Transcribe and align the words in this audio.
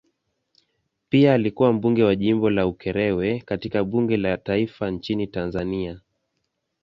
Pia 1.09 1.33
alikuwa 1.33 1.73
mbunge 1.73 2.03
wa 2.03 2.15
jimbo 2.15 2.49
la 2.49 2.67
Ukerewe 2.67 3.39
katika 3.39 3.83
bunge 3.83 4.17
la 4.17 4.37
taifa 4.37 4.91
nchini 4.91 5.27
Tanzania. 5.27 6.01